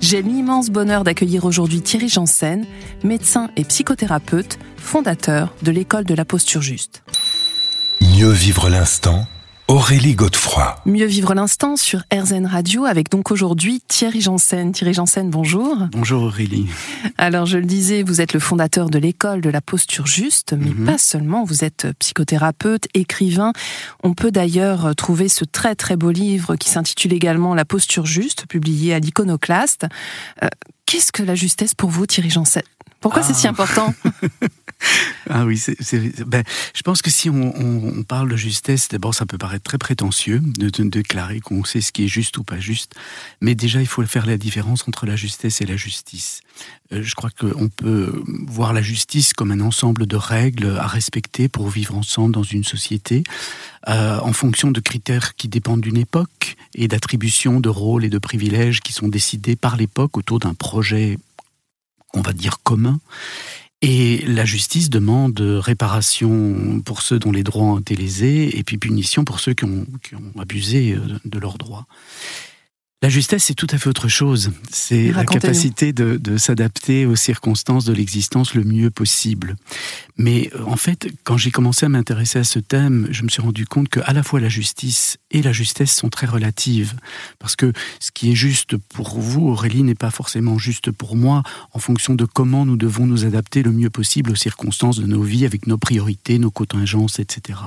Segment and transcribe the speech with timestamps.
[0.00, 2.64] J'ai l'immense bonheur d'accueillir aujourd'hui Thierry Janssen,
[3.02, 7.02] médecin et psychothérapeute, fondateur de l'école de la posture juste.
[8.00, 9.26] Mieux vivre l'instant,
[9.68, 10.76] Aurélie Godefroy.
[10.86, 14.70] Mieux vivre l'instant sur RZN Radio avec donc aujourd'hui Thierry Janssen.
[14.70, 15.76] Thierry Janssen, bonjour.
[15.90, 16.68] Bonjour Aurélie.
[17.18, 20.70] Alors je le disais, vous êtes le fondateur de l'école de la posture juste, mais
[20.70, 20.86] Mhm.
[20.86, 23.52] pas seulement, vous êtes psychothérapeute, écrivain.
[24.04, 28.46] On peut d'ailleurs trouver ce très très beau livre qui s'intitule également La posture juste,
[28.46, 29.86] publié à l'Iconoclaste.
[30.44, 30.48] Euh,
[30.88, 32.62] Qu'est-ce que la justesse pour vous, Thierry Janssen?
[33.06, 33.40] Pourquoi c'est Ah.
[33.40, 33.94] si important
[35.30, 38.88] Ah oui, c'est, c'est- ben, je pense que si on, on- on parle de justesse,
[38.88, 42.36] d'abord ça peut paraître très prétentieux de, de déclarer qu'on sait ce qui est juste
[42.38, 42.92] ou pas juste,
[43.40, 46.40] mais déjà il faut faire la différence entre la justesse et la justice.
[46.92, 51.48] Euh, je crois qu'on peut voir la justice comme un ensemble de règles à respecter
[51.48, 53.24] pour vivre ensemble dans une société,
[53.88, 58.18] euh, en fonction de critères qui dépendent d'une époque et d'attributions de rôles et de
[58.18, 61.18] privilèges qui sont décidés par l'époque autour d'un projet,
[62.14, 62.98] on va dire, commun.
[63.82, 68.78] Et la justice demande réparation pour ceux dont les droits ont été lésés et puis
[68.78, 71.86] punition pour ceux qui ont, qui ont abusé euh, de leurs droits.
[73.02, 74.52] La justesse, c'est tout à fait autre chose.
[74.70, 79.56] C'est la capacité de, de s'adapter aux circonstances de l'existence le mieux possible.
[80.16, 83.42] Mais euh, en fait, quand j'ai commencé à m'intéresser à ce thème, je me suis
[83.42, 86.94] rendu compte que à la fois la justice et la justesse sont très relatives.
[87.38, 87.70] Parce que
[88.00, 91.42] ce qui est juste pour vous, Aurélie, n'est pas forcément juste pour moi,
[91.74, 95.22] en fonction de comment nous devons nous adapter le mieux possible aux circonstances de nos
[95.22, 97.58] vies, avec nos priorités, nos contingences, etc.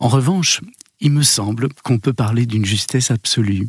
[0.00, 0.60] En revanche,
[0.98, 3.68] il me semble qu'on peut parler d'une justesse absolue.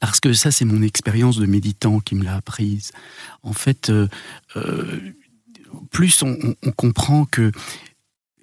[0.00, 2.92] Parce que ça, c'est mon expérience de méditant qui me l'a apprise.
[3.42, 4.08] En fait, euh,
[4.56, 5.12] euh,
[5.90, 7.52] plus on, comprend que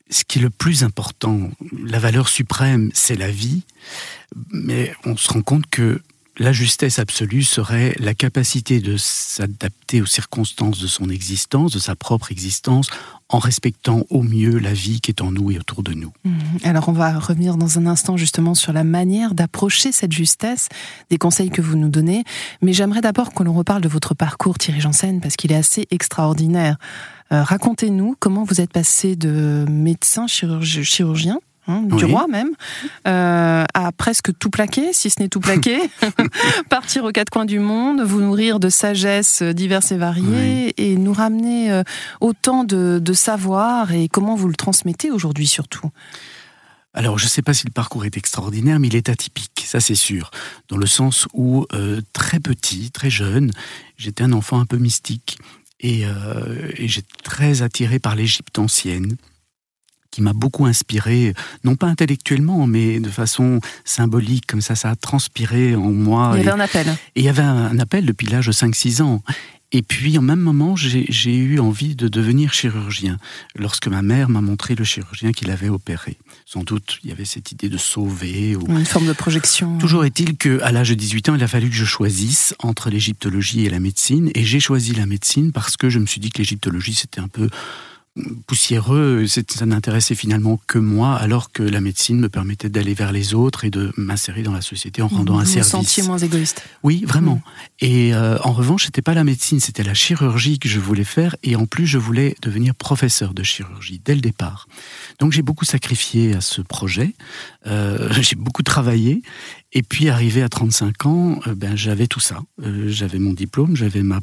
[0.09, 1.49] ce qui est le plus important,
[1.83, 3.63] la valeur suprême, c'est la vie,
[4.51, 6.01] mais on se rend compte que
[6.41, 11.95] la justesse absolue serait la capacité de s'adapter aux circonstances de son existence, de sa
[11.95, 12.87] propre existence,
[13.29, 16.11] en respectant au mieux la vie qui est en nous et autour de nous.
[16.25, 16.33] Mhm.
[16.63, 20.67] Alors on va revenir dans un instant justement sur la manière d'approcher cette justesse,
[21.09, 22.23] des conseils que vous nous donnez,
[22.61, 25.87] mais j'aimerais d'abord que l'on reparle de votre parcours Thierry Janssen parce qu'il est assez
[25.91, 26.77] extraordinaire.
[27.31, 31.39] Euh, Racontez-nous comment vous êtes passé de médecin chirurgi- chirurgien.
[31.67, 32.49] Hein, du roi même,
[33.07, 35.79] euh, à presque tout plaquer, si ce n'est tout plaquer,
[36.69, 41.13] partir aux quatre coins du monde, vous nourrir de sagesse diverses et variées, et nous
[41.13, 41.83] ramener euh,
[42.19, 45.89] autant de, de savoir et comment vous le transmettez aujourd'hui surtout?
[46.93, 49.79] Alors, je ne sais pas si le parcours est extraordinaire, mais il est atypique, ça
[49.79, 50.29] c'est sûr.
[50.67, 53.51] Dans le sens où, euh, très petit, très jeune,
[53.97, 55.37] j'étais un enfant un peu mystique.
[55.79, 59.15] Et, euh, et j'étais très attiré par l'Égypte ancienne,
[60.11, 61.33] qui m'a beaucoup inspiré,
[61.63, 66.33] non pas intellectuellement, mais de façon symbolique, comme ça, ça a transpiré en moi.
[66.35, 66.87] Il y Et- avait un appel.
[67.15, 69.23] et il y avait un, appel depuis l'âge de 5-6 ans.
[69.73, 73.17] Et puis, en même moment, j'ai j'ai eu envie de devenir chirurgien,
[73.55, 76.17] lorsque ma mère m'a montré le chirurgien qui l'avait opéré.
[76.45, 78.57] Sans doute, il y avait cette idée de sauver.
[78.57, 78.65] Ou...
[78.67, 79.77] Une forme de projection.
[79.77, 83.65] Toujours est-il qu'à l'âge de 18 ans, il a fallu que je choisisse entre l'égyptologie
[83.65, 84.29] et la médecine.
[84.35, 87.29] Et j'ai choisi la médecine parce que je me suis dit que l'égyptologie, c'était un
[87.29, 87.49] peu
[88.45, 93.33] poussiéreux, ça n'intéressait finalement que moi, alors que la médecine me permettait d'aller vers les
[93.33, 95.71] autres et de m'insérer dans la société en rendant un vous vous service.
[95.71, 96.61] sentiez moins égoïste.
[96.83, 97.35] Oui, vraiment.
[97.35, 97.41] Mm.
[97.79, 101.37] Et euh, en revanche, c'était pas la médecine, c'était la chirurgie que je voulais faire.
[101.43, 104.67] Et en plus, je voulais devenir professeur de chirurgie dès le départ.
[105.19, 107.13] Donc, j'ai beaucoup sacrifié à ce projet.
[107.65, 109.21] Euh, j'ai beaucoup travaillé.
[109.71, 112.41] Et puis, arrivé à 35 ans, euh, ben, j'avais tout ça.
[112.87, 114.19] J'avais mon diplôme, j'avais ma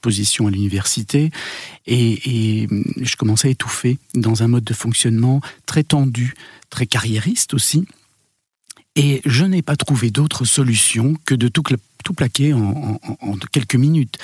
[0.00, 1.30] position à l'université.
[1.86, 2.68] Et,
[3.00, 6.34] je commençais à étouffer dans un mode de fonctionnement très tendu,
[6.70, 7.86] très carriériste aussi.
[8.94, 11.62] Et je n'ai pas trouvé d'autre solution que de tout,
[12.14, 12.98] plaquer en
[13.52, 14.18] quelques minutes.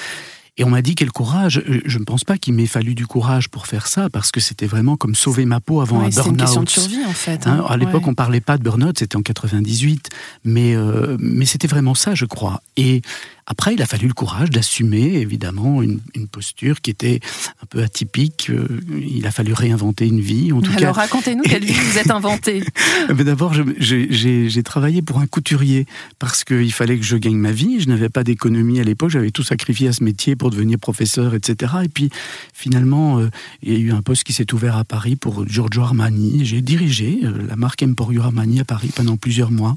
[0.58, 1.62] Et on m'a dit quel courage.
[1.66, 4.40] Euh, Je ne pense pas qu'il m'ait fallu du courage pour faire ça, parce que
[4.40, 6.68] c'était vraiment comme sauver ma peau avant Ouais, un c'est une question de burn-out.
[6.90, 7.46] survie en fait.
[7.46, 7.66] Hein, hein.
[7.68, 8.10] à l'époque, Ouais.
[8.10, 10.10] on parlait pas de burn-out, c'était en 98,
[10.44, 12.62] mais, euh, mais c'était vraiment ça, je crois.
[12.76, 13.00] Et
[13.46, 17.20] après, il a fallu le courage d'assumer, évidemment, une, une posture qui était
[17.62, 18.48] un peu atypique.
[18.50, 21.02] Euh, Il a fallu réinventer une vie, en tout Alors cas.
[21.02, 22.62] racontez-nous quelle vie vous êtes inventé.
[23.14, 25.86] Mais D'abord, j'ai travaillé pour un couturier
[26.18, 27.80] parce qu'il fallait que je gagne ma vie.
[27.80, 29.10] Je n'avais pas d'économie à l'époque.
[29.10, 31.72] J'avais tout sacrifié à ce métier pour devenir professeur, etc.
[31.84, 32.10] Et puis
[32.52, 33.30] finalement, euh,
[33.62, 36.44] il y a eu un poste qui s'est ouvert à Paris pour Giorgio Armani.
[36.44, 39.76] J'ai dirigé euh, la marque Emporio Armani à Paris pendant plusieurs mois.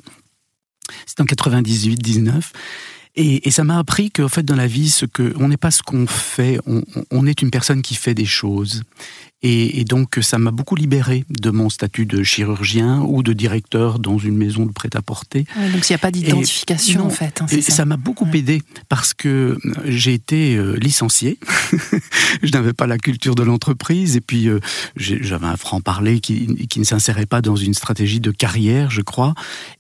[1.06, 2.42] C'était en 98-19.
[3.18, 5.84] Et, ça m'a appris qu'en fait, dans la vie, ce que, on n'est pas ce
[5.84, 8.82] qu'on fait, on, on, est une personne qui fait des choses.
[9.48, 14.18] Et, donc, ça m'a beaucoup libéré de mon statut de chirurgien ou de directeur dans
[14.18, 15.46] une maison de prêt-à-porter.
[15.72, 17.44] donc, il n'y a pas d'identification, en fait.
[17.44, 21.38] Hein, ça, m'a beaucoup aidé parce que j'ai été euh, licencié.
[22.42, 24.60] je n'avais pas la culture de l'entreprise et puis euh,
[24.96, 29.36] j'avais un franc-parler qui, qui, ne s'insérait pas dans une stratégie de carrière, je crois.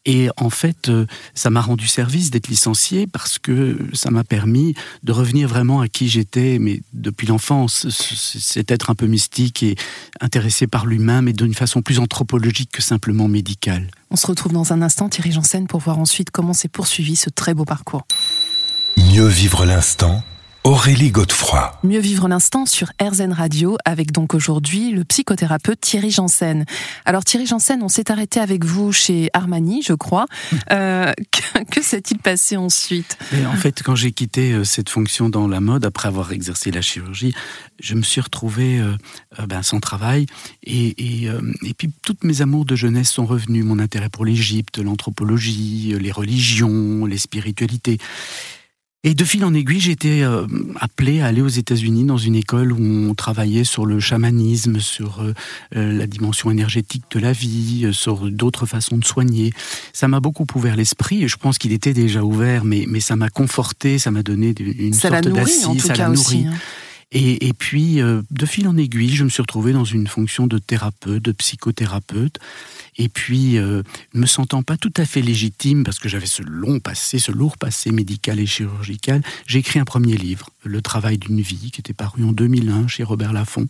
[0.05, 4.75] Et en fait, euh, ça m'a rendu service d'être licencié parce que ça m'a permis
[5.01, 9.69] de revenir vraiment à qui j'étais, mais depuis l'enfance, cet être un peu mystique qui
[9.69, 9.79] est
[10.21, 13.89] intéressé par l'humain, mais d'une façon plus anthropologique que simplement médicale.
[14.11, 17.31] On se retrouve dans un instant, Thierry Janssen, pour voir ensuite comment s'est poursuivi ce
[17.31, 18.05] très beau parcours.
[18.97, 20.23] Mieux vivre l'instant
[20.65, 21.79] Aurélie Godefroy.
[21.83, 26.65] Mieux vivre l'instant sur RZN Radio avec donc aujourd'hui le psychothérapeute Thierry Janssen.
[27.05, 30.25] Alors Thierry Janssen, on s'est arrêté avec vous chez Armani, je crois.
[30.71, 31.13] Euh,
[31.71, 33.17] que, s'est-il passé ensuite?
[33.45, 36.81] En fait, quand j'ai quitté euh, cette fonction dans la mode, après avoir exercé la
[36.81, 37.33] chirurgie,
[37.79, 38.95] je me suis retrouvé euh,
[39.47, 40.25] ben, sans travail.
[40.63, 41.29] Et, et,
[41.77, 43.63] puis toutes mes amours de jeunesse sont revenus.
[43.63, 47.99] Mon intérêt pour l'Égypte, l'anthropologie, les religions, les spiritualités.
[49.07, 50.47] Et de fil en aiguille, j'ai été euh,
[50.79, 55.21] appelé à aller aux États-Unis dans une école où on travaillait sur le chamanisme, sur
[55.21, 55.33] euh,
[55.75, 59.53] euh, la dimension énergétique de la vie, sur d'autres façons de soigner.
[59.93, 63.15] Ça m'a beaucoup ouvert l'esprit et je pense qu'il était déjà ouvert, mais, mais ça
[63.15, 66.47] m'a conforté, ça m'a donné une sorte d'assise, ça l'a nourri.
[66.47, 66.55] Hein.
[67.17, 71.23] Et, puis, de fil en aiguille, je me suis retrouvé dans une fonction de thérapeute,
[71.23, 72.39] de psychothérapeute.
[72.97, 73.83] Et puis, euh,
[74.13, 77.57] me sentant pas tout à fait légitime, parce que j'avais ce long passé, ce lourd
[77.57, 81.93] passé médical et chirurgical, j'ai écrit un premier livre, Le travail d'une vie, qui était
[81.93, 83.67] paru en 2001 chez Robert Laffont.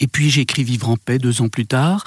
[0.00, 2.04] Et puis j'ai écrit Vivre en paix deux ans plus tard.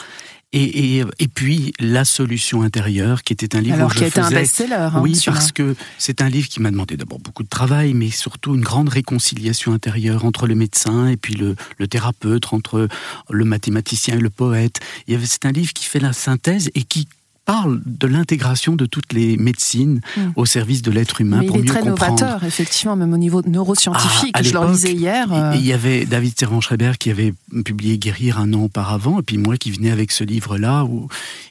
[0.53, 4.29] Et, et, puis la solution intérieure, qui était un livre Alors, qui a été un
[4.29, 4.75] best-seller.
[4.75, 8.09] Hein, oui, parce que c'est un livre qui m'a demandé d'abord beaucoup de travail, mais
[8.09, 12.87] surtout une grande réconciliation intérieure entre le médecin et puis le, le thérapeute, entre
[13.29, 14.79] le mathématicien et le poète.
[15.25, 17.09] C'est un livre qui fait la synthèse et qui
[17.47, 20.31] parle de l'intégration de toutes les médecines hmm.
[20.35, 23.41] au service de l'être humain Mais pour il est très novateur, effectivement, même au niveau
[23.41, 24.31] neuroscientifique.
[24.33, 25.31] Ah, je le lisais hier.
[25.31, 25.53] Euh.
[25.55, 27.33] Il y avait David Servan-Schreiber qui avait
[27.63, 31.07] publié Guérir un an auparavant, et puis moi qui venais avec ce livre-là, où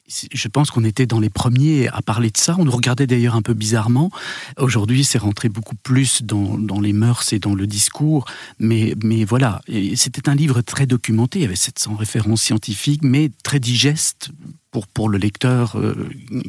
[0.07, 2.57] je pense qu'on était dans les premiers à parler de ça.
[2.59, 4.11] On nous regardait d'ailleurs un peu bizarrement.
[4.59, 8.27] Aujourd'hui, c'est rentré beaucoup plus dans, dans, les mœurs et dans le discours.
[8.61, 9.63] Mais, mais voilà,
[9.95, 11.39] c'était un livre très documenté.
[11.39, 14.31] Il y avait 700 références scientifiques, mais très digeste
[14.77, 15.95] pour, pour le lecteur euh,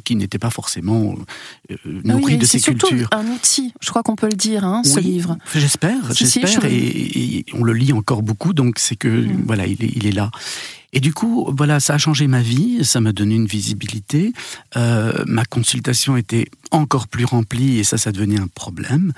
[0.04, 1.16] qui n'était pas forcément
[1.72, 2.90] euh, nourri de ces cultures.
[2.90, 5.38] C'est surtout un outil, je crois qu'on peut le dire, hein, ce livre.
[5.56, 9.44] J'espère, j'espère, et, on le lit encore beaucoup, donc c'est que mm.
[9.46, 10.30] voilà, il est, il est là.
[10.94, 14.32] Et du coup, voilà, ça a changé ma vie, ça m'a donné une visibilité.
[14.78, 19.14] Euh, ma consultation était encore plus remplie et ça, ça devenait un problème.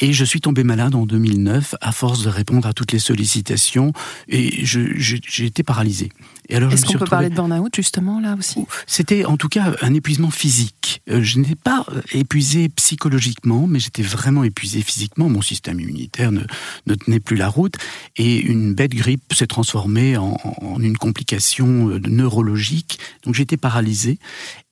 [0.00, 3.92] Et je suis tombé malade en 2009 à force de répondre à toutes les sollicitations
[4.28, 6.10] et j'ai été paralysé.
[6.48, 8.64] Est-ce qu'on peut parler de burn-out justement là aussi?
[8.86, 11.00] C'était en tout cas un épuisement physique.
[11.08, 15.28] Euh, je n'étais pas euh, épuisé psychologiquement, mais j'étais vraiment épuisé physiquement.
[15.28, 16.42] Mon système immunitaire ne,
[16.86, 17.76] ne, tenait plus la route
[18.16, 22.98] et une bête grippe s'est transformée en, en, une complication euh, neurologique.
[23.24, 24.18] Donc j'étais paralysé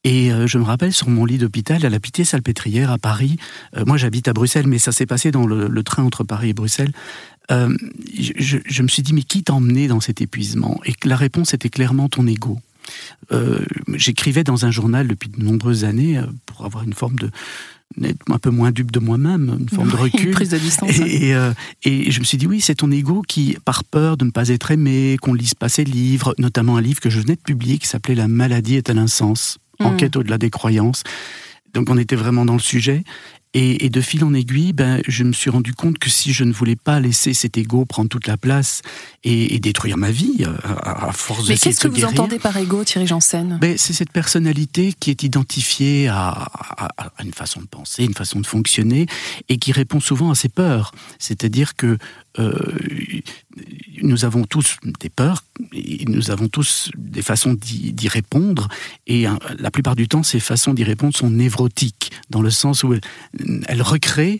[0.04, 3.36] et je me rappelle sur mon lit d'hôpital à la Pitié-Salpêtrière à Paris.
[3.86, 6.90] moi, j'habite à Bruxelles, mais ça s'est passé dans le, train entre Paris et Bruxelles.
[7.50, 7.74] Euh,
[8.18, 10.80] je, me suis dit, mais qui t'a emmené dans cet épuisement?
[10.84, 12.58] Et la réponse était clairement ton ego.
[13.32, 17.30] Euh, j'écrivais dans un journal depuis de nombreuses années euh, pour avoir une forme de
[18.30, 20.28] un peu moins dupe de moi-même, une forme de recul.
[20.28, 20.98] Une prise de distance.
[21.00, 21.34] Et,
[21.82, 24.48] et, je me suis dit, oui, c'est ton ego qui, par peur de ne pas
[24.48, 27.76] être aimé, qu'on lise pas ses livres, notamment un livre que je venais de publier
[27.76, 29.84] qui s'appelait La maladie est à l'insens, mmh.
[29.84, 31.02] enquête au-delà des croyances.
[31.74, 33.04] Donc on était vraiment dans le sujet.
[33.54, 36.52] Et, de fil en aiguille, ben, je me suis rendu compte que si je ne
[36.52, 38.80] voulais pas laisser cet ego prendre toute la place
[39.24, 42.56] et, détruire ma vie euh, à, force Mais de Mais qu'est-ce que vous entendez par
[42.56, 43.58] ego, Thierry Janssen?
[43.60, 48.40] ben, C'est cette personnalité qui est identifiée à, à, une façon de penser, une façon
[48.40, 49.06] de fonctionner,
[49.50, 50.92] et qui répond souvent à ses peurs.
[51.18, 51.98] C'est-à-dire que
[52.38, 52.52] euh,
[54.02, 58.68] nous avons tous des peurs, et nous avons tous des façons d'y répondre,
[59.06, 59.26] et
[59.58, 63.82] la plupart du temps, ces façons d'y répondre sont névrotiques, dans le sens où elles,
[63.82, 64.38] recréent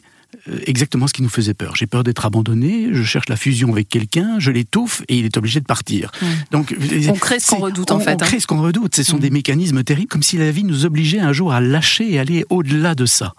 [0.49, 1.76] euh, exactement ce qui nous faisait peur.
[1.76, 5.37] J'ai peur d'être abandonné, je cherche la fusion avec quelqu'un, je l'étouffe et il est
[5.37, 6.11] obligé de partir.
[6.50, 6.75] Donc
[7.08, 8.14] on crée ce qu'on redoute en fait.
[8.14, 8.40] On crée hein.
[8.40, 8.96] ce qu'on redoute.
[8.96, 12.11] Ce sont des mécanismes terribles, comme si la vie nous obligeait un jour à lâcher
[12.11, 13.34] et aller au-delà de ça.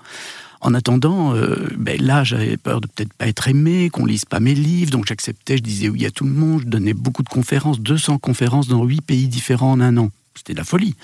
[0.63, 1.33] En attendant,
[1.77, 5.05] ben là, j'avais peur de peut-être pas être aimé, qu'on lise pas mes livres, donc
[5.05, 8.67] j'acceptais, je disais oui à tout le monde, je donnais beaucoup de conférences, 200 conférences
[8.67, 10.95] dans huit pays différents en un an c'était la folie.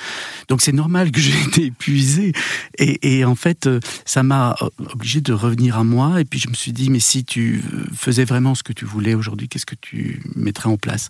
[0.47, 2.33] Donc c'est normal que j'ai été épuisé.
[2.77, 6.21] Et, en fait, euh, ça m'a euh, obligé de revenir à moi.
[6.21, 7.63] Et puis je me suis dit, mais si tu
[7.93, 11.07] faisais vraiment ce que tu voulais aujourd'hui, qu'est-ce que tu mettrais en place?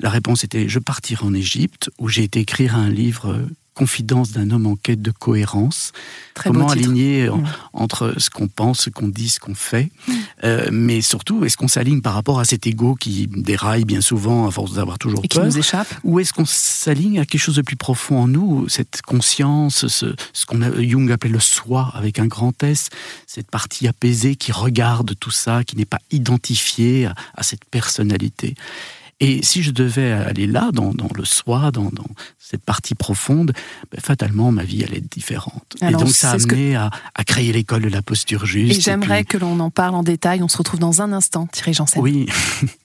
[0.00, 3.46] La réponse était, je partirai en Égypte, où j'ai été écrire un livre euh,
[3.78, 5.92] confidence d'un homme en quête de cohérence.
[6.34, 7.44] Comment aligner mm.
[7.72, 9.90] entre ce qu'on pense, ce qu'on dit, ce qu'on fait.
[10.06, 10.12] Mm.
[10.44, 14.48] Euh, mais surtout, est-ce qu'on s'aligne par rapport à cet ego qui déraille bien souvent
[14.48, 17.40] à force d'avoir toujours Et peur qui nous échappe Ou est-ce qu'on s'aligne à quelque
[17.40, 21.92] chose de plus profond en nous, cette conscience, ce, ce qu'on Jung appelait le soi
[21.94, 22.88] avec un grand S,
[23.28, 28.56] cette partie apaisée qui regarde tout ça, qui n'est pas identifiée à, à cette personnalité?
[29.20, 31.90] Et si je devais aller là, dans, le soi, dans,
[32.38, 33.52] cette partie profonde,
[33.90, 35.76] ben, fatalement, ma vie allait être différente.
[35.82, 36.90] et donc, ça a amené à,
[37.26, 38.78] créer l'école de la posture juste.
[38.78, 40.42] Et j'aimerais que l'on en parle en détail.
[40.42, 42.00] On se retrouve dans un instant, Thierry Janssen.
[42.00, 42.26] Oui.